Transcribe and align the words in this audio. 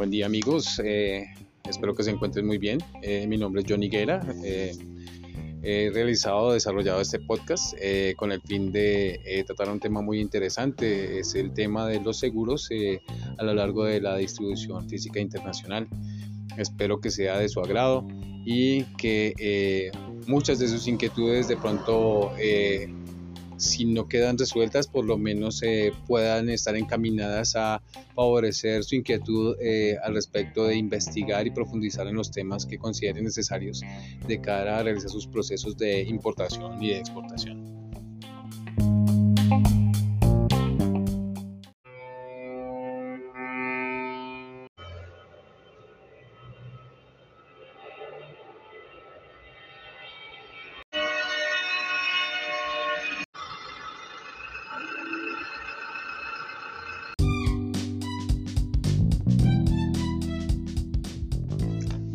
Buen 0.00 0.08
día 0.10 0.24
amigos, 0.24 0.80
eh, 0.82 1.26
espero 1.68 1.94
que 1.94 2.02
se 2.02 2.10
encuentren 2.10 2.46
muy 2.46 2.56
bien. 2.56 2.78
Eh, 3.02 3.26
mi 3.26 3.36
nombre 3.36 3.60
es 3.60 3.70
Johnny 3.70 3.90
Guerra. 3.90 4.22
Eh, 4.42 4.72
he 5.62 5.90
realizado, 5.92 6.52
desarrollado 6.52 7.02
este 7.02 7.18
podcast 7.18 7.74
con 8.16 8.32
el 8.32 8.40
fin 8.40 8.72
de 8.72 9.44
tratar 9.46 9.68
un 9.68 9.78
tema 9.78 10.00
muy 10.00 10.18
interesante. 10.18 11.18
Es 11.18 11.34
el 11.34 11.52
tema 11.52 11.86
de 11.86 12.00
los 12.00 12.18
seguros 12.18 12.70
a 13.36 13.44
lo 13.44 13.52
largo 13.52 13.84
de 13.84 14.00
la 14.00 14.16
distribución 14.16 14.88
física 14.88 15.20
internacional. 15.20 15.86
Espero 16.56 16.98
que 16.98 17.10
sea 17.10 17.36
de 17.36 17.50
su 17.50 17.60
agrado 17.60 18.08
y 18.46 18.84
que 18.96 19.92
muchas 20.26 20.60
de 20.60 20.68
sus 20.68 20.88
inquietudes 20.88 21.46
de 21.46 21.58
pronto 21.58 22.32
si 23.60 23.84
no 23.84 24.08
quedan 24.08 24.38
resueltas, 24.38 24.88
por 24.88 25.04
lo 25.04 25.18
menos 25.18 25.62
eh, 25.62 25.92
puedan 26.06 26.48
estar 26.48 26.76
encaminadas 26.76 27.54
a 27.56 27.82
favorecer 28.14 28.82
su 28.84 28.96
inquietud 28.96 29.56
eh, 29.60 29.96
al 30.02 30.14
respecto 30.14 30.64
de 30.64 30.76
investigar 30.76 31.46
y 31.46 31.50
profundizar 31.50 32.06
en 32.06 32.16
los 32.16 32.30
temas 32.30 32.66
que 32.66 32.78
consideren 32.78 33.24
necesarios 33.24 33.82
de 34.26 34.40
cara 34.40 34.78
a 34.78 34.82
realizar 34.82 35.10
sus 35.10 35.26
procesos 35.26 35.76
de 35.76 36.02
importación 36.02 36.82
y 36.82 36.90
de 36.90 36.98
exportación. 36.98 37.69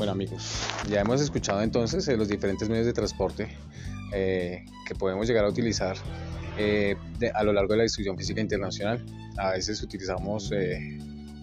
Bueno 0.06 0.22
amigos, 0.22 0.62
ya 0.88 1.02
hemos 1.02 1.20
escuchado 1.20 1.64
entonces 1.64 2.08
eh, 2.08 2.16
los 2.16 2.28
diferentes 2.28 2.70
medios 2.70 2.86
de 2.86 2.94
transporte 2.94 3.48
eh, 4.14 4.64
que 4.88 4.94
podemos 4.94 5.26
llegar 5.26 5.46
a 5.46 5.50
utilizar 5.50 5.98
eh, 6.60 6.96
a 7.34 7.44
lo 7.44 7.52
largo 7.52 7.72
de 7.72 7.78
la 7.78 7.84
distribución 7.86 8.16
física 8.16 8.40
internacional. 8.40 9.04
A 9.36 9.54
veces 9.54 9.82
utilizamos 9.82 10.52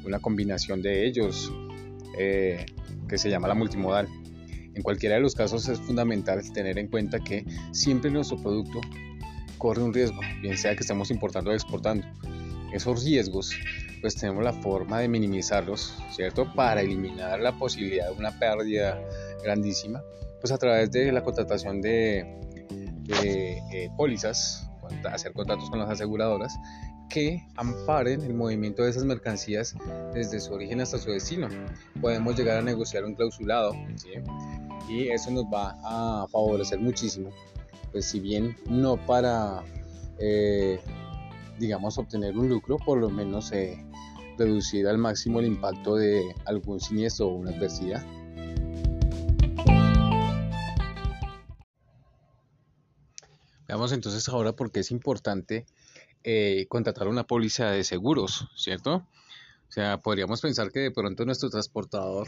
una 0.05 0.21
combinación 0.21 0.81
de 0.81 1.05
ellos 1.05 1.53
que 2.17 3.19
se 3.19 3.31
llama 3.31 3.49
la 3.49 3.55
multimodal. 3.55 4.07
En 4.77 4.83
cualquiera 4.85 5.17
de 5.17 5.23
los 5.23 5.35
casos 5.35 5.69
es 5.69 5.81
fundamental 5.81 6.41
tener 6.53 6.79
en 6.79 6.87
cuenta 6.87 7.19
que 7.19 7.45
siempre 7.73 8.13
nuestro 8.13 8.41
producto 8.41 8.81
corre 9.59 9.83
un 9.83 9.93
riesgo, 9.93 10.21
bien 10.41 10.57
sea 10.57 10.77
que 10.77 10.83
estemos 10.83 11.11
importando 11.11 11.51
o 11.51 11.55
exportando. 11.55 12.07
Esos 12.73 13.03
riesgos 13.03 13.57
pues 14.03 14.17
tenemos 14.17 14.43
la 14.43 14.53
forma 14.53 14.99
de 14.99 15.09
minimizarlos, 15.09 15.97
¿cierto? 16.11 16.53
Para 16.55 16.83
eliminar 16.83 17.41
la 17.41 17.53
posibilidad 17.53 18.11
de 18.11 18.19
una 18.19 18.37
pérdida 18.39 19.01
grandísima, 19.43 20.03
pues 20.41 20.53
a 20.53 20.59
través 20.59 20.91
de 20.91 21.13
la 21.13 21.23
contratación 21.23 21.81
de, 21.81 22.39
eh, 23.23 23.89
pólizas, 23.97 24.69
hacer 25.11 25.33
contratos 25.33 25.71
con 25.71 25.79
las 25.79 25.89
aseguradoras 25.89 26.53
que 27.09 27.47
amparen 27.57 28.23
el 28.23 28.35
movimiento 28.35 28.83
de 28.83 28.91
esas 28.91 29.05
mercancías 29.05 29.75
desde 30.13 30.41
su 30.41 30.53
origen 30.53 30.81
hasta 30.81 30.99
su 30.99 31.11
destino. 31.11 31.49
Podemos 32.01 32.37
llegar 32.37 32.59
a 32.59 32.63
negociar 32.63 33.05
un 33.05 33.15
clausulado 33.15 33.75
y 34.89 35.09
eso 35.09 35.31
nos 35.31 35.45
va 35.45 35.77
a 35.85 36.27
favorecer 36.29 36.81
muchísimo. 36.81 37.31
Pues 37.93 38.07
si 38.07 38.19
bien 38.19 38.57
no 38.69 38.97
para, 38.97 39.63
eh, 40.19 40.81
digamos, 41.63 41.97
obtener 41.97 42.37
un 42.37 42.49
lucro, 42.49 42.77
por 42.77 42.99
lo 42.99 43.09
menos 43.09 43.53
eh, 43.53 43.79
reducir 44.37 44.89
al 44.89 44.99
máximo 44.99 45.39
el 45.39 45.47
impacto 45.47 45.95
de 45.95 46.35
algún 46.45 46.81
siniestro 46.81 47.29
o 47.29 47.37
una 47.37 47.53
adversidad. 47.53 48.05
Veamos 53.69 53.93
entonces 53.93 54.29
ahora 54.29 54.55
por 54.55 54.73
qué 54.73 54.81
es 54.81 54.91
importante 54.91 55.67
eh, 56.25 56.67
contratar 56.69 57.07
una 57.07 57.29
póliza 57.29 57.71
de 57.71 57.85
seguros, 57.85 58.49
¿cierto? 58.57 59.07
O 59.69 59.73
sea, 59.73 60.03
podríamos 60.03 60.41
pensar 60.41 60.73
que 60.73 60.81
de 60.81 60.91
pronto 60.91 61.25
nuestro 61.25 61.49
transportador 61.49 62.27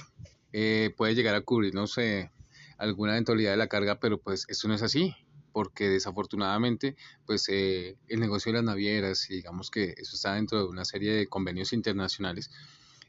eh, 0.53 0.94
puede 0.97 1.17
llegar 1.17 1.34
a 1.34 1.41
cubrirnos 1.41 1.99
eh, 1.99 2.31
alguna 2.78 3.15
eventualidad 3.15 3.50
de 3.50 3.56
la 3.56 3.67
carga, 3.67 3.99
pero 3.99 4.21
pues 4.21 4.47
eso 4.49 4.69
no 4.69 4.75
es 4.75 4.83
así 4.83 5.12
porque 5.54 5.88
desafortunadamente 5.88 6.97
pues 7.25 7.48
eh, 7.48 7.97
el 8.09 8.19
negocio 8.19 8.50
de 8.50 8.59
las 8.59 8.65
navieras 8.65 9.31
y 9.31 9.37
digamos 9.37 9.70
que 9.70 9.94
eso 9.97 10.16
está 10.16 10.34
dentro 10.34 10.59
de 10.59 10.65
una 10.65 10.84
serie 10.84 11.12
de 11.12 11.28
convenios 11.28 11.72
internacionales 11.72 12.50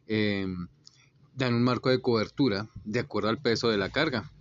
em, 0.06 0.68
dan 1.34 1.56
un 1.56 1.64
marco 1.64 1.90
de 1.90 2.00
cobertura 2.00 2.70
de 2.84 3.00
acuerdo 3.00 3.30
al 3.30 3.42
peso 3.42 3.70
de 3.70 3.78
la 3.78 3.90
carga. 3.90 4.32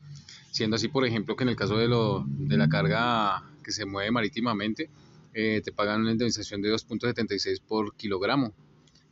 Siendo 0.52 0.76
así 0.76 0.88
por 0.88 1.06
ejemplo 1.06 1.34
que 1.34 1.44
en 1.44 1.48
el 1.48 1.56
caso 1.56 1.78
de, 1.78 1.88
lo, 1.88 2.24
de 2.28 2.58
la 2.58 2.68
carga 2.68 3.42
que 3.64 3.72
se 3.72 3.86
mueve 3.86 4.10
marítimamente 4.10 4.90
eh, 5.32 5.62
te 5.64 5.72
pagan 5.72 6.02
una 6.02 6.12
indemnización 6.12 6.60
de 6.60 6.74
2.76 6.74 7.62
por 7.66 7.96
kilogramo. 7.96 8.52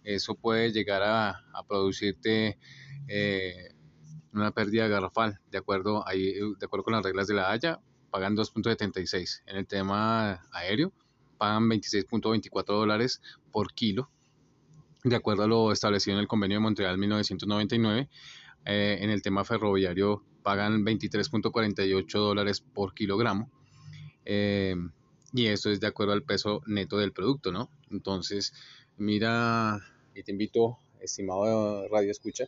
Eso 0.05 0.35
puede 0.35 0.71
llegar 0.71 1.03
a, 1.03 1.31
a 1.31 1.67
producirte 1.67 2.59
eh, 3.09 3.75
una 4.35 4.51
pérdida 4.51 4.87
garrafal 4.87 5.41
de 5.51 5.59
acuerdo 5.59 6.07
ahí, 6.07 6.35
de 6.35 6.67
acuerdo 6.67 6.85
con 6.85 6.93
las 6.93 7.03
reglas 7.03 7.27
de 7.27 7.35
la 7.35 7.51
Haya 7.51 7.81
pagan 8.13 8.37
2.76. 8.37 9.43
En 9.47 9.57
el 9.57 9.67
tema 9.67 10.47
aéreo, 10.53 10.93
pagan 11.39 11.65
26.24 11.65 12.65
dólares 12.67 13.23
por 13.51 13.73
kilo, 13.73 14.11
de 15.03 15.17
acuerdo 15.17 15.45
a 15.45 15.47
lo 15.47 15.73
establecido 15.73 16.17
en 16.17 16.21
el 16.21 16.29
convenio 16.29 16.59
de 16.59 16.61
Montreal 16.61 16.99
1999. 16.99 18.09
Eh, 18.67 18.99
en 19.01 19.09
el 19.09 19.23
tema 19.23 19.45
ferroviario, 19.45 20.23
pagan 20.43 20.85
23.48 20.85 22.07
dólares 22.13 22.61
por 22.61 22.93
kilogramo. 22.93 23.51
Eh, 24.27 24.77
y 25.33 25.47
esto 25.47 25.71
es 25.71 25.81
de 25.81 25.87
acuerdo 25.87 26.13
al 26.13 26.23
peso 26.23 26.61
neto 26.67 26.99
del 26.99 27.13
producto, 27.13 27.51
¿no? 27.51 27.71
Entonces, 27.91 28.53
mira, 28.99 29.81
y 30.15 30.23
te 30.23 30.33
invito, 30.33 30.79
estimado 31.01 31.89
radio 31.89 32.11
escucha, 32.11 32.45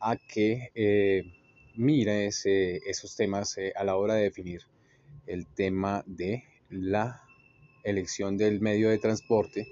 a 0.00 0.16
que 0.16 0.72
eh, 0.74 1.32
mires 1.76 2.44
esos 2.44 3.14
temas 3.14 3.56
a 3.76 3.84
la 3.84 3.94
hora 3.94 4.14
de 4.14 4.24
definir 4.24 4.62
el 5.26 5.46
tema 5.46 6.02
de 6.06 6.44
la 6.70 7.22
elección 7.84 8.36
del 8.36 8.60
medio 8.60 8.90
de 8.90 8.98
transporte 8.98 9.66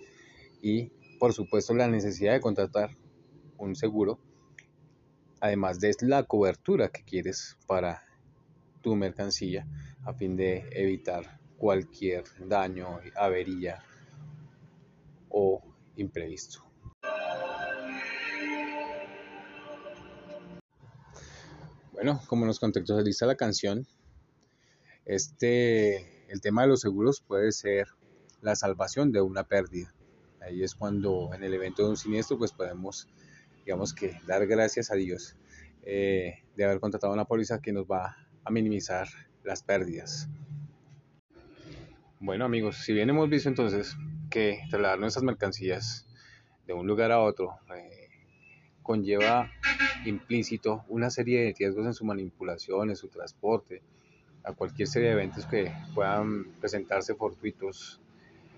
y 0.62 0.90
por 1.18 1.32
supuesto 1.32 1.74
la 1.74 1.88
necesidad 1.88 2.32
de 2.32 2.40
contratar 2.40 2.90
un 3.58 3.74
seguro, 3.74 4.18
además 5.40 5.80
de 5.80 5.94
la 6.00 6.22
cobertura 6.24 6.90
que 6.90 7.04
quieres 7.04 7.56
para 7.66 8.02
tu 8.82 8.94
mercancía 8.94 9.66
a 10.04 10.12
fin 10.12 10.36
de 10.36 10.68
evitar 10.72 11.40
cualquier 11.56 12.24
daño, 12.46 13.00
avería 13.16 13.82
o 15.28 15.62
imprevisto. 15.96 16.62
Bueno, 21.92 22.20
como 22.26 22.44
nos 22.44 22.60
contextualiza 22.60 23.24
la 23.24 23.36
canción, 23.36 23.86
este, 25.06 26.30
el 26.32 26.40
tema 26.40 26.62
de 26.62 26.68
los 26.68 26.80
seguros 26.80 27.20
puede 27.20 27.52
ser 27.52 27.88
la 28.40 28.56
salvación 28.56 29.12
de 29.12 29.20
una 29.20 29.44
pérdida. 29.44 29.94
Ahí 30.40 30.62
es 30.62 30.74
cuando 30.74 31.30
en 31.34 31.42
el 31.42 31.54
evento 31.54 31.84
de 31.84 31.90
un 31.90 31.96
siniestro 31.96 32.38
pues 32.38 32.52
podemos, 32.52 33.08
digamos 33.64 33.94
que, 33.94 34.18
dar 34.26 34.46
gracias 34.46 34.90
a 34.90 34.94
Dios 34.94 35.36
eh, 35.82 36.42
de 36.56 36.64
haber 36.64 36.80
contratado 36.80 37.12
una 37.12 37.24
póliza 37.24 37.60
que 37.60 37.72
nos 37.72 37.86
va 37.86 38.16
a 38.44 38.50
minimizar 38.50 39.08
las 39.42 39.62
pérdidas. 39.62 40.28
Bueno 42.20 42.44
amigos, 42.44 42.78
si 42.78 42.92
bien 42.92 43.10
hemos 43.10 43.28
visto 43.28 43.48
entonces 43.48 43.96
que 44.30 44.60
trasladar 44.70 44.98
nuestras 44.98 45.24
mercancías 45.24 46.06
de 46.66 46.72
un 46.72 46.86
lugar 46.86 47.12
a 47.12 47.20
otro 47.20 47.58
eh, 47.76 48.08
conlleva 48.82 49.50
implícito 50.06 50.84
una 50.88 51.10
serie 51.10 51.40
de 51.42 51.54
riesgos 51.58 51.86
en 51.86 51.94
su 51.94 52.04
manipulación, 52.04 52.90
en 52.90 52.96
su 52.96 53.08
transporte, 53.08 53.82
a 54.44 54.52
cualquier 54.52 54.86
serie 54.86 55.08
de 55.08 55.14
eventos 55.14 55.46
que 55.46 55.72
puedan 55.94 56.44
presentarse 56.60 57.14
fortuitos 57.14 58.00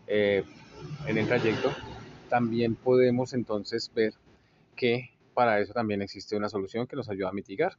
eh, 0.08 0.44
en 1.06 1.16
el 1.16 1.26
trayecto, 1.26 1.70
también 2.28 2.74
podemos 2.74 3.32
entonces 3.32 3.90
ver 3.94 4.14
que 4.74 5.10
para 5.32 5.60
eso 5.60 5.72
también 5.72 6.02
existe 6.02 6.36
una 6.36 6.48
solución 6.48 6.86
que 6.86 6.96
nos 6.96 7.08
ayuda 7.08 7.28
a 7.28 7.32
mitigar. 7.32 7.78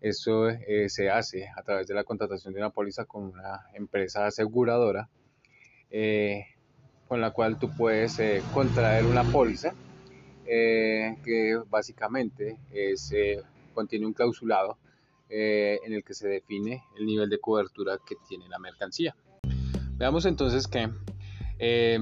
Eso 0.00 0.48
eh, 0.48 0.88
se 0.88 1.10
hace 1.10 1.48
a 1.56 1.62
través 1.62 1.86
de 1.86 1.94
la 1.94 2.04
contratación 2.04 2.54
de 2.54 2.60
una 2.60 2.70
póliza 2.70 3.04
con 3.04 3.24
una 3.24 3.66
empresa 3.74 4.26
aseguradora 4.26 5.08
eh, 5.90 6.44
con 7.08 7.20
la 7.20 7.30
cual 7.30 7.58
tú 7.58 7.70
puedes 7.76 8.20
contraer 8.52 9.04
una 9.04 9.22
póliza 9.24 9.74
que 10.44 11.60
básicamente 11.68 12.56
contiene 13.74 14.06
un 14.06 14.12
clausulado 14.12 14.78
eh, 15.28 15.78
en 15.84 15.92
el 15.92 16.02
que 16.02 16.14
se 16.14 16.28
define 16.28 16.84
el 16.98 17.06
nivel 17.06 17.28
de 17.28 17.38
cobertura 17.38 17.98
que 18.06 18.16
tiene 18.28 18.48
la 18.48 18.58
mercancía. 18.58 19.14
Veamos 19.96 20.26
entonces 20.26 20.66
que 20.66 20.90
eh, 21.58 21.98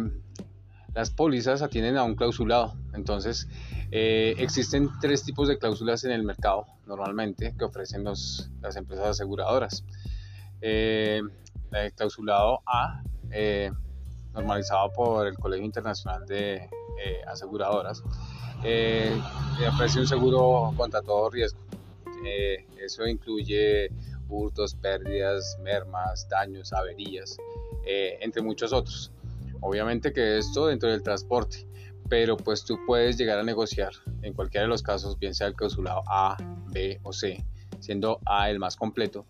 las 0.94 1.10
pólizas 1.10 1.62
atienden 1.62 1.96
a 1.96 2.04
un 2.04 2.14
clausulado. 2.14 2.74
Entonces, 2.94 3.48
Eh, 3.96 4.34
existen 4.38 4.88
tres 5.00 5.22
tipos 5.22 5.46
de 5.46 5.56
cláusulas 5.56 6.02
en 6.02 6.10
el 6.10 6.24
mercado 6.24 6.66
normalmente 6.84 7.54
que 7.56 7.64
ofrecen 7.64 8.02
las 8.02 8.50
empresas 8.74 9.06
aseguradoras. 9.06 9.84
Eh, 10.60 11.20
el 11.70 11.92
clausulado 11.92 12.62
A, 12.66 13.04
normalizado 14.32 14.90
por 14.92 15.28
el 15.28 15.36
Colegio 15.36 15.64
Internacional 15.64 16.26
de 16.26 16.68
Aseguradoras, 17.28 18.02
ofrece 19.68 20.00
un 20.00 20.08
seguro 20.08 20.72
contra 20.76 21.00
todo 21.00 21.30
riesgo. 21.30 21.60
Eso 22.24 23.06
incluye 23.06 23.90
hurtos, 24.28 24.74
pérdidas, 24.74 25.58
mermas, 25.62 26.26
daños, 26.28 26.72
averías, 26.72 27.36
entre 27.84 28.42
muchos 28.42 28.72
otros. 28.72 29.12
Obviamente 29.60 30.12
que 30.12 30.38
esto 30.38 30.66
dentro 30.66 30.90
del 30.90 31.02
transporte 31.02 31.66
pero 32.08 32.36
pues 32.36 32.64
tú 32.64 32.78
puedes 32.86 33.16
llegar 33.16 33.38
a 33.38 33.42
negociar 33.42 33.92
en 34.22 34.34
cualquiera 34.34 34.64
de 34.64 34.68
los 34.68 34.82
casos, 34.82 35.18
bien 35.18 35.34
sea 35.34 35.46
el 35.46 35.54
clausulado 35.54 36.02
A, 36.06 36.36
B 36.70 37.00
o 37.02 37.12
C, 37.12 37.44
siendo 37.80 38.20
A 38.26 38.50
el 38.50 38.58
más 38.58 38.76
completo, 38.76 39.26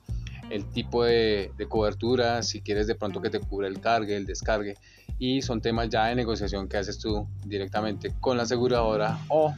el 0.50 0.68
tipo 0.70 1.04
de, 1.04 1.52
cobertura, 1.68 2.42
si 2.42 2.60
quieres 2.60 2.86
de 2.86 2.94
pronto 2.94 3.20
que 3.20 3.30
te 3.30 3.40
cubra 3.40 3.68
el 3.68 3.80
cargue, 3.80 4.16
el 4.16 4.26
descargue, 4.26 4.76
y 5.18 5.42
son 5.42 5.60
temas 5.60 5.88
ya 5.88 6.06
de 6.06 6.16
negociación 6.16 6.68
que 6.68 6.76
haces 6.76 6.98
tú 6.98 7.28
directamente 7.46 8.12
con 8.20 8.36
la 8.36 8.42
aseguradora 8.42 9.18
o 9.28 9.54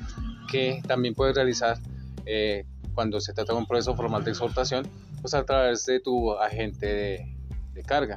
que 0.51 0.83
también 0.87 1.15
puedes 1.15 1.35
realizar 1.35 1.79
eh, 2.27 2.65
cuando 2.97 3.21
se 3.21 3.33
trata 3.33 3.53
de 3.53 3.61
un 3.61 3.67
proceso 3.67 3.95
formal 3.95 4.25
de 4.25 4.31
exportación, 4.31 4.89
pues 5.21 5.35
a 5.35 5.45
través 5.45 5.87
de 5.87 6.01
tu 6.01 6.33
agente 6.33 7.37
de, 7.73 7.83
carga. 7.85 8.17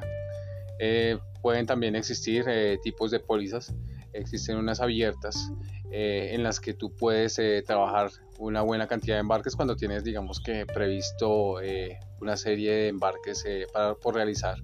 Eh, 0.80 1.16
pueden 1.40 1.66
también 1.66 1.94
existir 1.94 2.46
eh, 2.48 2.78
tipos 2.82 3.12
de 3.12 3.20
pólizas 3.20 3.72
existen 4.12 4.56
unas 4.56 4.80
abiertas 4.80 5.52
eh, 5.90 6.30
en 6.32 6.42
las 6.42 6.60
que 6.60 6.74
tú 6.74 6.94
puedes 6.94 7.38
eh, 7.38 7.62
trabajar 7.66 8.10
una 8.38 8.62
buena 8.62 8.86
cantidad 8.86 9.16
de 9.16 9.20
embarques 9.20 9.56
cuando 9.56 9.76
tienes, 9.76 10.04
digamos 10.04 10.40
que 10.40 10.66
previsto 10.66 11.60
eh, 11.60 11.98
una 12.20 12.36
serie 12.36 12.72
de 12.72 12.88
embarques 12.88 13.44
para, 13.72 13.94
por 13.94 14.14
realizar 14.14 14.56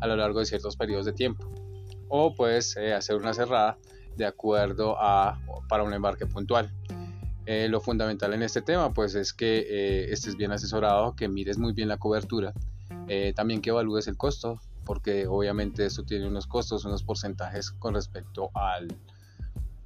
a 0.00 0.06
lo 0.06 0.16
largo 0.16 0.40
de 0.40 0.46
ciertos 0.46 0.76
periodos 0.76 1.06
de 1.06 1.12
tiempo. 1.12 1.52
O 2.08 2.34
puedes 2.34 2.76
hacer 2.76 3.16
una 3.16 3.34
cerrada 3.34 3.78
de 4.16 4.24
acuerdo 4.24 4.96
a 4.98 5.38
para 5.68 5.82
un 5.82 5.92
embarque 5.92 6.26
puntual. 6.26 6.70
Lo 7.68 7.80
fundamental 7.80 8.34
en 8.34 8.42
este 8.42 8.60
tema 8.60 8.92
pues 8.92 9.14
es 9.14 9.32
que 9.32 10.12
estés 10.12 10.36
bien 10.36 10.52
asesorado, 10.52 11.16
que 11.16 11.28
mires 11.28 11.56
muy 11.56 11.72
bien 11.72 11.88
la 11.88 11.96
cobertura, 11.96 12.52
también 13.34 13.62
que 13.62 13.70
evalúes 13.70 14.06
el 14.06 14.16
costo 14.18 14.60
porque 14.88 15.26
obviamente 15.26 15.84
esto 15.84 16.02
tiene 16.02 16.26
unos 16.26 16.46
costos, 16.46 16.86
unos 16.86 17.02
porcentajes 17.02 17.72
con 17.72 17.92
respecto 17.92 18.50
al, 18.54 18.88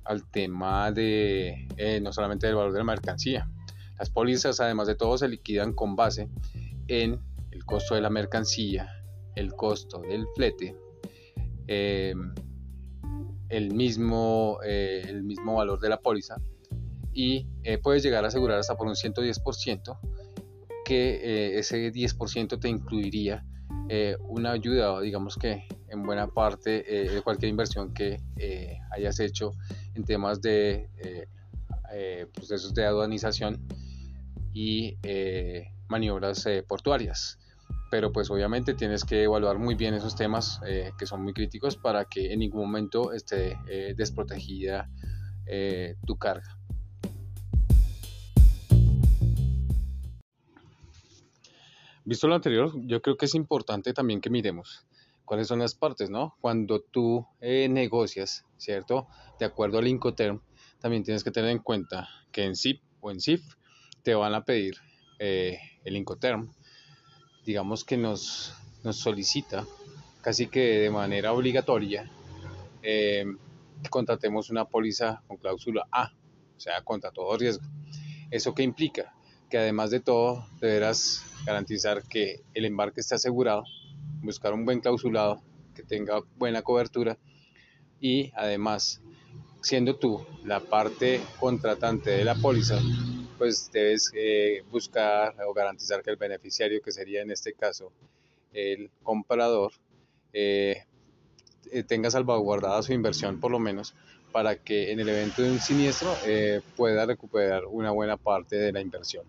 al 0.04 0.24
tema 0.30 0.92
de 0.92 1.66
eh, 1.76 2.00
no 2.00 2.12
solamente 2.12 2.46
del 2.46 2.54
valor 2.54 2.72
de 2.72 2.78
la 2.78 2.84
mercancía. 2.84 3.50
Las 3.98 4.10
pólizas 4.10 4.60
además 4.60 4.86
de 4.86 4.94
todo 4.94 5.18
se 5.18 5.26
liquidan 5.26 5.72
con 5.72 5.96
base 5.96 6.28
en 6.86 7.18
el 7.50 7.64
costo 7.64 7.96
de 7.96 8.00
la 8.00 8.10
mercancía, 8.10 9.04
el 9.34 9.54
costo 9.54 10.02
del 10.02 10.24
flete, 10.36 10.76
el, 11.66 12.14
mismo, 13.74 14.60
eh, 14.64 15.04
el 15.08 15.24
mismo 15.24 15.56
valor 15.56 15.80
de 15.80 15.88
la 15.88 15.98
póliza 15.98 16.36
y 17.12 17.46
eh, 17.62 17.78
puedes 17.78 18.02
llegar 18.02 18.24
a 18.24 18.28
asegurar 18.28 18.58
hasta 18.58 18.76
por 18.76 18.86
un 18.86 18.94
110% 18.94 19.98
que 20.84 21.58
ese 21.58 21.92
10% 21.92 22.58
te 22.58 22.68
incluiría 22.68 23.44
eh, 23.88 24.16
una 24.28 24.52
ayuda, 24.52 25.00
digamos 25.00 25.36
que 25.36 25.66
en 25.88 26.02
buena 26.02 26.26
parte 26.28 26.84
eh, 26.88 27.10
de 27.10 27.20
cualquier 27.20 27.50
inversión 27.50 27.92
que 27.92 28.20
eh, 28.36 28.78
hayas 28.90 29.20
hecho 29.20 29.52
en 29.94 30.04
temas 30.04 30.40
de 30.40 30.88
procesos 32.32 32.72
de 32.72 32.86
aduanización 32.86 33.60
y 34.54 34.96
maniobras 35.88 36.46
portuarias. 36.66 37.38
Pero 37.90 38.10
pues 38.12 38.30
obviamente 38.30 38.72
tienes 38.72 39.04
que 39.04 39.24
evaluar 39.24 39.58
muy 39.58 39.74
bien 39.74 39.92
esos 39.92 40.16
temas 40.16 40.58
que 40.96 41.04
son 41.04 41.22
muy 41.22 41.34
críticos 41.34 41.76
para 41.76 42.06
que 42.06 42.32
en 42.32 42.38
ningún 42.38 42.62
momento 42.62 43.12
esté 43.12 43.58
desprotegida 43.94 44.88
tu 46.06 46.16
carga. 46.16 46.56
Visto 52.04 52.26
lo 52.26 52.34
anterior, 52.34 52.72
yo 52.86 53.00
creo 53.00 53.16
que 53.16 53.26
es 53.26 53.34
importante 53.34 53.92
también 53.92 54.20
que 54.20 54.30
miremos 54.30 54.86
cuáles 55.24 55.46
son 55.46 55.60
las 55.60 55.74
partes, 55.74 56.10
¿no? 56.10 56.36
Cuando 56.40 56.80
tú 56.80 57.26
eh, 57.40 57.68
negocias, 57.68 58.44
¿cierto? 58.56 59.06
De 59.38 59.46
acuerdo 59.46 59.78
al 59.78 59.86
Incoterm, 59.86 60.40
también 60.80 61.04
tienes 61.04 61.22
que 61.22 61.30
tener 61.30 61.50
en 61.50 61.60
cuenta 61.60 62.08
que 62.32 62.44
en 62.44 62.56
SIP 62.56 62.82
o 63.00 63.10
en 63.10 63.20
SIF 63.20 63.42
te 64.02 64.14
van 64.14 64.34
a 64.34 64.44
pedir 64.44 64.74
eh, 65.18 65.58
el 65.84 65.96
Incoterm, 65.96 66.52
digamos 67.46 67.84
que 67.84 67.96
nos, 67.96 68.54
nos 68.82 68.96
solicita 68.98 69.64
casi 70.22 70.48
que 70.48 70.80
de 70.80 70.90
manera 70.90 71.32
obligatoria 71.32 72.10
eh, 72.82 73.24
que 73.82 73.90
contratemos 73.90 74.50
una 74.50 74.64
póliza 74.64 75.22
con 75.26 75.36
cláusula 75.36 75.86
A, 75.90 76.12
o 76.56 76.60
sea, 76.60 76.82
contra 76.82 77.10
todo 77.10 77.36
riesgo. 77.36 77.64
¿Eso 78.30 78.54
qué 78.54 78.62
implica? 78.62 79.14
Que 79.52 79.58
además 79.58 79.90
de 79.90 80.00
todo 80.00 80.46
deberás 80.62 81.22
garantizar 81.44 82.04
que 82.04 82.40
el 82.54 82.64
embarque 82.64 83.02
esté 83.02 83.16
asegurado, 83.16 83.64
buscar 84.22 84.54
un 84.54 84.64
buen 84.64 84.80
clausulado 84.80 85.42
que 85.74 85.82
tenga 85.82 86.22
buena 86.38 86.62
cobertura 86.62 87.18
y 88.00 88.32
además, 88.34 89.02
siendo 89.60 89.96
tú 89.96 90.24
la 90.42 90.60
parte 90.60 91.20
contratante 91.38 92.12
de 92.12 92.24
la 92.24 92.34
póliza, 92.34 92.78
pues 93.36 93.70
debes 93.70 94.10
eh, 94.14 94.64
buscar 94.70 95.36
o 95.46 95.52
garantizar 95.52 96.02
que 96.02 96.08
el 96.08 96.16
beneficiario, 96.16 96.80
que 96.80 96.90
sería 96.90 97.20
en 97.20 97.30
este 97.30 97.52
caso 97.52 97.92
el 98.54 98.90
comprador, 99.02 99.72
eh, 100.32 100.84
eh, 101.70 101.82
tenga 101.82 102.10
salvaguardada 102.10 102.82
su 102.82 102.94
inversión 102.94 103.38
por 103.38 103.50
lo 103.50 103.58
menos 103.58 103.94
para 104.32 104.56
que 104.56 104.92
en 104.92 105.00
el 105.00 105.10
evento 105.10 105.42
de 105.42 105.50
un 105.50 105.60
siniestro 105.60 106.10
pueda 106.74 107.04
recuperar 107.04 107.66
una 107.66 107.90
buena 107.90 108.16
parte 108.16 108.56
de 108.56 108.72
la 108.72 108.80
inversión. 108.80 109.26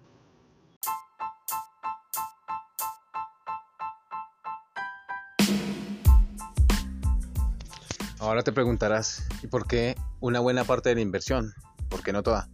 Ahora 8.33 8.41
te 8.41 8.51
preguntarás, 8.51 9.27
¿y 9.43 9.47
por 9.47 9.67
qué 9.67 9.95
una 10.19 10.39
buena 10.39 10.63
parte 10.63 10.89
de 10.89 10.95
la 10.95 11.01
inversión? 11.01 11.53
¿Por 11.87 12.01
qué 12.01 12.11
no 12.11 12.23
toda? 12.23 12.49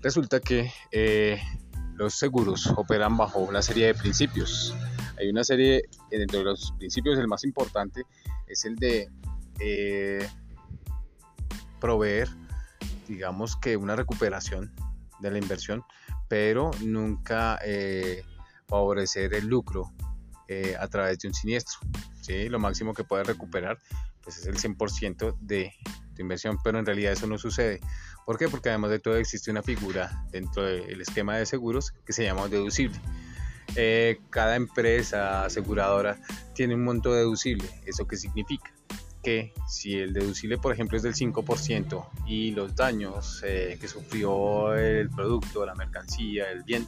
Resulta 0.00 0.40
que 0.40 0.72
eh, 0.92 1.38
los 1.92 2.14
seguros 2.14 2.68
operan 2.74 3.14
bajo 3.18 3.40
una 3.40 3.60
serie 3.60 3.88
de 3.88 3.94
principios. 3.94 4.74
Hay 5.18 5.28
una 5.28 5.44
serie, 5.44 5.82
eh, 6.10 6.18
dentro 6.18 6.38
de 6.38 6.46
los 6.46 6.72
principios, 6.78 7.18
el 7.18 7.28
más 7.28 7.44
importante 7.44 8.06
es 8.46 8.64
el 8.64 8.76
de 8.76 9.10
eh, 9.60 10.26
proveer, 11.82 12.30
digamos 13.06 13.56
que 13.56 13.76
una 13.76 13.94
recuperación 13.94 14.72
de 15.20 15.30
la 15.30 15.36
inversión, 15.36 15.84
pero 16.28 16.70
nunca 16.82 17.60
favorecer 18.66 19.34
el 19.34 19.48
lucro 19.48 19.92
a 20.80 20.88
través 20.88 21.18
de 21.18 21.28
un 21.28 21.34
siniestro. 21.34 21.78
¿sí? 22.22 22.48
Lo 22.48 22.58
máximo 22.58 22.94
que 22.94 23.04
puede 23.04 23.24
recuperar 23.24 23.78
pues, 24.28 24.40
es 24.40 24.46
el 24.46 24.58
100% 24.58 25.38
de 25.40 25.72
tu 26.14 26.20
inversión, 26.20 26.58
pero 26.62 26.78
en 26.78 26.84
realidad 26.84 27.14
eso 27.14 27.26
no 27.26 27.38
sucede. 27.38 27.80
¿Por 28.26 28.36
qué? 28.36 28.46
Porque 28.46 28.68
además 28.68 28.90
de 28.90 28.98
todo 28.98 29.16
existe 29.16 29.50
una 29.50 29.62
figura 29.62 30.22
dentro 30.30 30.64
del 30.64 31.00
esquema 31.00 31.38
de 31.38 31.46
seguros 31.46 31.94
que 32.04 32.12
se 32.12 32.24
llama 32.24 32.46
deducible. 32.46 33.00
Eh, 33.74 34.20
cada 34.28 34.56
empresa 34.56 35.46
aseguradora 35.46 36.18
tiene 36.54 36.74
un 36.74 36.84
monto 36.84 37.14
deducible. 37.14 37.66
¿Eso 37.86 38.06
qué 38.06 38.16
significa? 38.16 38.70
Que 39.22 39.54
si 39.66 39.94
el 39.94 40.12
deducible, 40.12 40.58
por 40.58 40.74
ejemplo, 40.74 40.98
es 40.98 41.02
del 41.02 41.14
5% 41.14 42.06
y 42.26 42.50
los 42.50 42.76
daños 42.76 43.42
eh, 43.46 43.78
que 43.80 43.88
sufrió 43.88 44.74
el 44.74 45.08
producto, 45.08 45.64
la 45.64 45.74
mercancía, 45.74 46.50
el 46.50 46.64
bien, 46.64 46.86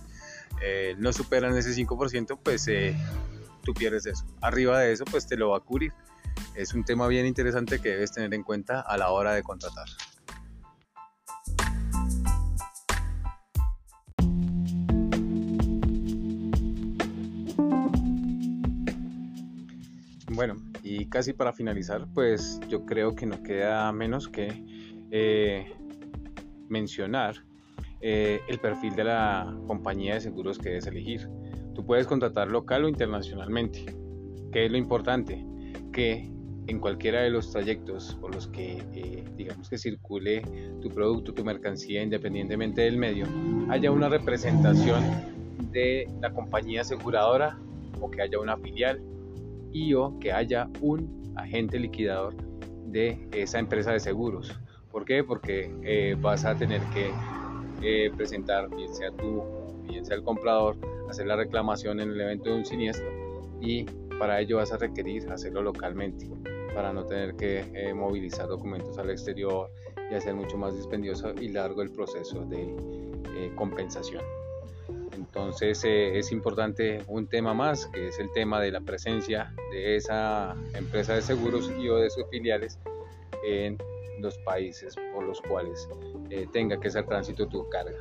eh, 0.61 0.95
no 0.99 1.11
superan 1.15 1.57
ese 1.57 1.71
5%, 1.71 2.39
pues 2.43 2.67
tú 3.65 3.73
pierdes 3.73 4.05
eso. 4.05 4.27
Arriba 4.43 4.81
de 4.81 4.93
eso, 4.93 5.07
pues 5.07 5.27
te 5.27 5.39
lo 5.39 5.49
va 5.49 5.57
a 5.57 5.61
cubrir 5.61 5.95
es 6.55 6.75
un 6.75 6.85
tema 6.85 7.07
bien 7.09 7.27
interesante 7.27 7.81
que 7.81 7.91
debes 7.91 8.13
tener 8.13 8.33
en 8.35 8.43
cuenta 8.43 8.81
a 8.81 8.97
la 8.97 9.11
hora 9.11 9.33
de 9.35 9.43
contratar. 9.43 9.87
Bueno, 20.33 20.57
y 20.83 21.07
casi 21.07 21.33
para 21.33 21.53
finalizar, 21.53 22.07
pues 22.15 22.61
yo 22.69 22.87
creo 22.87 23.15
que 23.15 23.27
no 23.27 23.43
queda 23.43 23.93
menos 23.93 24.29
que 24.29 24.65
eh, 25.11 25.73
mencionar 26.69 27.45
eh, 28.01 28.41
el 28.49 28.59
perfil 28.59 28.95
de 28.95 29.05
la 29.05 29.55
compañía 29.67 30.15
de 30.15 30.21
seguros 30.21 30.59
que 30.59 30.71
debes 30.71 30.87
elegir. 30.87 31.29
Tú 31.75 31.85
puedes 31.85 32.07
contratar 32.07 32.49
local 32.49 32.85
o 32.85 32.89
internacionalmente. 32.89 33.95
¿Qué 34.53 34.65
es 34.65 34.71
lo 34.71 34.79
importante? 34.79 35.45
Que 35.93 36.31
en 36.71 36.79
cualquiera 36.79 37.23
de 37.23 37.31
los 37.31 37.51
trayectos 37.51 38.17
por 38.21 38.33
los 38.33 38.47
que 38.47 38.79
eh, 38.95 39.25
digamos 39.37 39.69
que 39.69 39.77
circule 39.77 40.43
tu 40.81 40.89
producto, 40.89 41.35
tu 41.35 41.45
mercancía, 41.45 42.01
independientemente 42.01 42.83
del 42.83 42.97
medio, 42.97 43.27
haya 43.69 43.91
una 43.91 44.09
representación 44.09 45.03
de 45.73 46.09
la 46.21 46.33
compañía 46.33 46.83
aseguradora 46.83 47.59
o 48.01 48.09
que 48.09 48.23
haya 48.23 48.39
una 48.39 48.57
filial 48.57 49.03
y 49.73 49.95
o 49.95 50.17
que 50.21 50.33
haya 50.33 50.69
un 50.81 51.33
agente 51.35 51.79
liquidador 51.81 52.35
de 52.87 53.29
esa 53.33 53.59
empresa 53.59 53.93
de 53.93 53.99
seguros. 53.99 54.57
¿Por 54.93 55.05
qué? 55.05 55.25
Porque 55.25 55.75
eh, 55.83 56.17
vas 56.21 56.45
a 56.45 56.55
tener 56.55 56.81
que 56.95 57.11
eh, 57.83 58.13
presentar, 58.17 58.69
bien 58.71 58.95
sea 58.95 59.11
tú, 59.11 59.43
bien 59.89 60.05
sea 60.05 60.17
el 60.17 60.23
comprador, 60.23 60.77
hacer 61.09 61.27
la 61.27 61.35
reclamación 61.35 61.99
en 61.99 62.11
el 62.11 62.21
evento 62.21 62.51
de 62.51 62.57
un 62.57 62.65
siniestro 62.65 63.09
y 63.61 63.85
para 64.21 64.41
ello 64.41 64.59
vas 64.59 64.73
a 64.73 64.77
requerir 64.77 65.29
hacerlo 65.33 65.63
localmente 65.63 66.29
para 66.75 66.93
no 66.93 67.05
tener 67.05 67.35
que 67.35 67.67
eh, 67.75 67.95
movilizar 67.95 68.47
documentos 68.49 68.99
al 68.99 69.11
exterior 69.11 69.71
y 70.11 70.15
hacer 70.15 70.35
mucho 70.35 70.57
más 70.57 70.77
dispendioso 70.77 71.33
y 71.35 71.49
largo 71.49 71.83
el 71.83 71.91
proceso 71.91 72.45
de 72.45 72.75
compensación. 73.55 74.23
Entonces 75.13 75.83
es 75.85 76.33
importante 76.33 77.03
un 77.07 77.27
tema 77.29 77.55
más, 77.55 77.87
que 77.87 78.09
es 78.09 78.19
el 78.19 78.33
tema 78.33 78.61
de 78.61 78.73
la 78.73 78.81
presencia 78.81 79.55
de 79.71 79.97
esa 79.97 80.57
empresa 80.75 81.15
de 81.15 81.23
seguros 81.23 81.71
y 81.79 81.89
o 81.89 81.97
de 81.97 82.11
sus 82.11 82.25
filiales 82.31 82.79
en 83.45 83.79
los 84.19 84.37
países 84.39 84.95
por 85.15 85.25
los 85.25 85.41
cuales 85.41 85.89
eh, 86.31 86.47
tenga 86.53 86.79
que 86.79 86.91
ser 86.91 87.07
tránsito 87.07 87.47
tu 87.47 87.69
carga. 87.69 87.99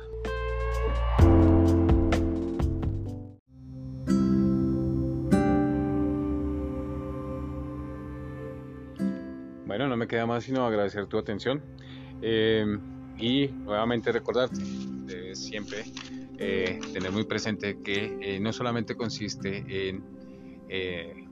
Queda 10.10 10.26
más 10.26 10.44
sino 10.44 10.66
agradecer 10.66 11.06
tu 11.06 11.16
atención 11.16 11.62
eh, 12.20 12.66
y 13.16 13.48
nuevamente 13.48 14.12
recordarte, 14.12 14.60
debes 15.06 15.38
siempre 15.38 15.84
eh, 16.38 16.80
tener 16.92 17.12
muy 17.12 17.24
presente 17.24 17.78
que 17.82 18.38
no 18.40 18.52
solamente 18.52 18.96
consiste 18.96 19.88
en 19.88 20.20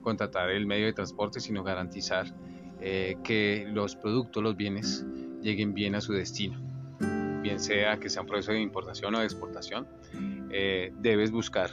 contratar 0.01 0.49
el 0.49 0.65
medio 0.65 0.85
de 0.85 0.93
transporte, 0.93 1.39
sino 1.39 1.63
garantizar 1.63 2.33
eh, 2.81 3.17
que 3.23 3.67
los 3.67 3.95
productos, 3.95 4.41
los 4.41 4.55
bienes, 4.55 5.05
lleguen 5.41 5.73
bien 5.73 5.95
a 5.95 6.01
su 6.01 6.13
destino. 6.13 6.59
Bien 7.41 7.59
sea 7.59 7.97
que 7.97 8.09
sea 8.09 8.21
un 8.21 8.27
proceso 8.27 8.53
de 8.53 8.61
importación 8.61 9.15
o 9.15 9.19
de 9.19 9.25
exportación, 9.25 9.87
eh, 10.51 10.91
debes 10.99 11.31
buscar 11.31 11.69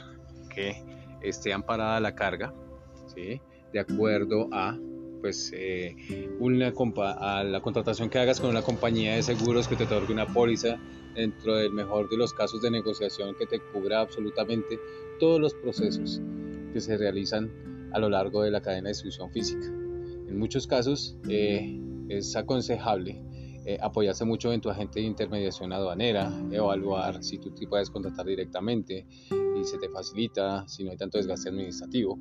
que 0.53 0.83
esté 1.21 1.53
amparada 1.53 1.99
la 1.99 2.13
carga, 2.13 2.53
¿sí? 3.13 3.41
de 3.71 3.79
acuerdo 3.79 4.49
a 4.51 4.77
pues 5.27 5.51
eh, 5.53 5.93
una 6.39 6.71
a 7.19 7.43
la 7.43 7.59
contratación 7.59 8.09
que 8.09 8.17
hagas 8.17 8.39
con 8.39 8.49
una 8.49 8.61
compañía 8.61 9.15
de 9.15 9.23
seguros 9.23 9.67
que 9.67 9.75
te 9.75 9.83
otorgue 9.83 10.13
una 10.13 10.25
póliza 10.25 10.77
dentro 11.15 11.57
del 11.57 11.73
mejor 11.73 12.07
de 12.07 12.15
los 12.15 12.31
casos 12.33 12.61
de 12.61 12.71
negociación 12.71 13.35
que 13.35 13.45
te 13.45 13.59
cubra 13.59 13.99
absolutamente 13.99 14.79
todos 15.19 15.41
los 15.41 15.53
procesos 15.53 16.21
que 16.71 16.79
se 16.79 16.95
realizan 16.95 17.51
a 17.91 17.99
lo 17.99 18.07
largo 18.07 18.41
de 18.41 18.51
la 18.51 18.61
cadena 18.61 18.83
de 18.83 18.91
distribución 18.91 19.29
física. 19.31 19.65
En 19.65 20.39
muchos 20.39 20.65
casos 20.65 21.17
eh, 21.27 21.77
es 22.07 22.33
aconsejable 22.37 23.21
eh, 23.65 23.77
apoyarse 23.81 24.23
mucho 24.23 24.53
en 24.53 24.61
tu 24.61 24.69
agente 24.69 25.01
de 25.01 25.07
intermediación 25.07 25.73
aduanera, 25.73 26.31
evaluar 26.53 27.21
si 27.21 27.37
tú 27.37 27.51
te 27.51 27.67
puedes 27.67 27.89
contratar 27.89 28.25
directamente 28.27 29.05
y 29.29 29.63
se 29.65 29.77
te 29.77 29.89
facilita, 29.89 30.65
si 30.69 30.85
no 30.85 30.91
hay 30.91 30.97
tanto 30.97 31.17
desgaste 31.17 31.49
administrativo. 31.49 32.17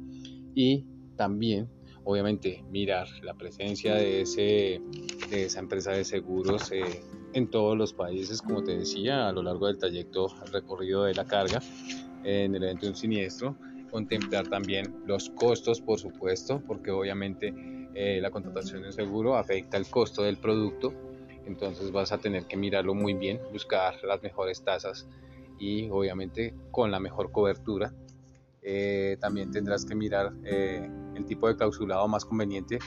Y 0.57 0.85
también, 1.15 1.69
obviamente, 2.07 2.65
mirar 2.71 3.09
la 3.23 3.35
presencia 3.35 3.97
de, 3.97 4.23
ese, 4.23 4.81
de 5.29 5.45
esa 5.45 5.59
empresa 5.59 5.91
de 5.91 6.05
seguros 6.05 6.71
eh, 6.71 7.03
en 7.33 7.51
todos 7.51 7.77
los 7.77 7.93
países, 7.93 8.41
como 8.41 8.63
te 8.63 8.79
decía, 8.79 9.29
a 9.29 9.33
lo 9.33 9.43
largo 9.43 9.67
del 9.67 9.77
trayecto 9.77 10.29
recorrido 10.53 11.03
de 11.03 11.15
la 11.15 11.27
carga 11.27 11.61
en 12.23 12.55
el 12.55 12.63
evento 12.63 12.87
de 12.87 12.91
un 12.91 12.97
siniestro. 12.97 13.57
Contemplar 13.91 14.49
también 14.49 14.95
los 15.05 15.31
costos, 15.31 15.81
por 15.81 15.99
supuesto, 15.99 16.63
porque 16.65 16.93
obviamente 16.93 17.53
eh, 17.95 18.21
la 18.23 18.31
contratación 18.31 18.83
de 18.83 18.93
seguro 18.93 19.37
afecta 19.37 19.77
el 19.77 19.89
costo 19.89 20.23
del 20.23 20.37
producto, 20.37 20.95
entonces 21.45 21.91
vas 21.91 22.13
a 22.13 22.19
tener 22.19 22.45
que 22.45 22.57
mirarlo 22.57 22.95
muy 22.95 23.15
bien, 23.15 23.41
buscar 23.53 23.97
las 24.05 24.23
mejores 24.23 24.63
tasas 24.63 25.09
y 25.59 25.89
obviamente 25.91 26.55
con 26.71 26.93
la 26.93 27.01
mejor 27.01 27.33
cobertura. 27.33 27.93
Eh, 28.69 29.17
también 29.21 29.53
tendrás 29.53 29.85
que 29.85 29.95
mirar 29.95 30.33
eh, 30.43 30.91
el 31.15 31.25
tipo 31.25 31.47
de 31.47 31.57
clausulado 31.57 32.09
más 32.09 32.25
conveniente 32.25 32.81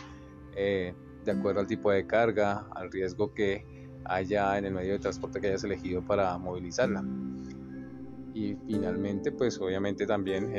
de 0.54 1.32
acuerdo 1.32 1.62
al 1.62 1.68
tipo 1.68 1.90
de 1.90 2.06
carga, 2.06 2.68
al 2.76 2.92
riesgo 2.92 3.34
que 3.34 3.64
haya 4.04 4.58
en 4.58 4.66
el 4.66 4.74
medio 4.74 4.92
de 4.92 5.00
transporte 5.00 5.40
que 5.40 5.48
hayas 5.48 5.64
elegido 5.64 6.02
para 6.06 6.38
movilizarla. 6.38 7.02
Y 8.34 8.58
finalmente, 8.68 9.32
pues 9.32 9.58
obviamente 9.62 10.06
también 10.06 10.52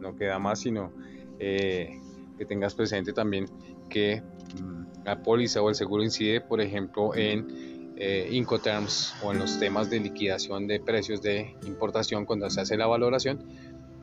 no 0.00 0.16
queda 0.16 0.38
más 0.38 0.60
sino 0.60 0.92
que 1.38 2.46
tengas 2.46 2.74
presente 2.74 3.12
también 3.12 3.46
que 3.90 4.22
mm, 4.62 5.04
la 5.04 5.22
póliza 5.22 5.60
o 5.60 5.68
el 5.68 5.74
seguro 5.74 6.02
incide, 6.02 6.40
por 6.40 6.60
ejemplo, 6.60 7.14
en 7.14 7.94
eh, 7.96 8.28
Incoterms 8.30 9.14
o 9.24 9.32
en 9.32 9.40
los 9.40 9.58
temas 9.58 9.90
de 9.90 9.98
liquidación 9.98 10.68
de 10.68 10.78
precios 10.78 11.20
de 11.20 11.56
importación 11.66 12.24
cuando 12.24 12.48
se 12.48 12.60
hace 12.60 12.76
la 12.76 12.86
valoración. 12.86 13.44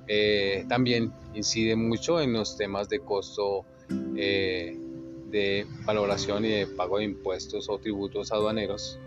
Eh, 0.08 0.66
también 0.70 1.12
incide 1.34 1.76
mucho 1.76 2.22
en 2.22 2.34
los 2.34 2.58
temas 2.58 2.90
de 2.90 3.00
costo 3.00 3.66
eh, 4.16 4.78
de 5.30 5.66
valoración 5.86 6.46
y 6.46 6.50
de 6.50 6.68
pago 6.68 7.00
de 7.00 7.06
impuestos 7.06 7.70
o 7.70 7.78
tributos 7.80 8.32
aduaneros, 8.32 9.00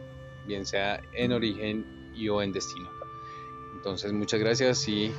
bien 0.47 0.67
sea 0.67 1.01
en 1.15 1.33
origen 1.33 2.13
y 2.15 2.29
o 2.29 2.43
en 2.43 2.53
destino. 2.53 2.89
Entonces, 3.77 4.13
muchas 4.13 4.41
gracias 4.41 4.89
y 4.89 5.13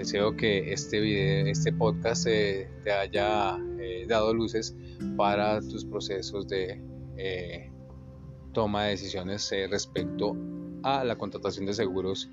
Deseo 0.00 0.34
que 0.34 0.72
este 0.72 0.98
video, 0.98 1.46
este 1.46 1.74
podcast 1.74 2.26
eh, 2.26 2.66
te 2.84 2.90
haya 2.90 3.58
eh, 3.78 4.06
dado 4.08 4.32
luces 4.32 4.74
para 5.14 5.60
tus 5.60 5.84
procesos 5.84 6.48
de 6.48 6.82
eh, 7.18 7.70
toma 8.54 8.84
de 8.84 8.92
decisiones 8.92 9.52
respecto 9.68 10.34
a 10.84 11.04
la 11.04 11.18
contratación 11.18 11.66
de 11.66 11.74
seguros 11.74 12.30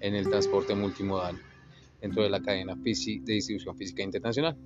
en 0.00 0.14
el 0.14 0.28
transporte 0.28 0.74
multimodal 0.74 1.38
dentro 2.00 2.22
de 2.22 2.30
la 2.30 2.40
cadena 2.40 2.74
de 2.74 3.32
distribución 3.34 3.76
física 3.76 4.02
internacional. 4.02 4.56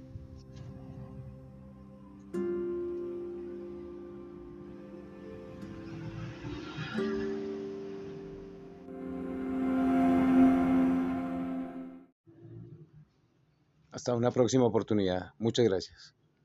Hasta 13.91 14.17
una 14.17 14.31
próxima 14.31 14.65
oportunidad. 14.65 15.33
Muchas 15.39 15.67
gracias. 15.67 16.22